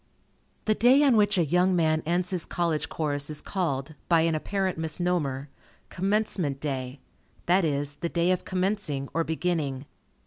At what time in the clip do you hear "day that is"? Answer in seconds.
6.59-7.97